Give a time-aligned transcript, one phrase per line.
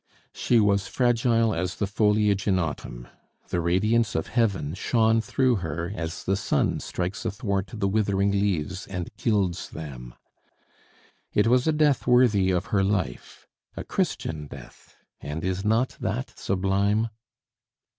[0.33, 3.07] She was fragile as the foliage in autumn;
[3.49, 8.87] the radiance of heaven shone through her as the sun strikes athwart the withering leaves
[8.87, 10.15] and gilds them.
[11.33, 13.45] It was a death worthy of her life,
[13.77, 17.09] a Christian death; and is not that sublime?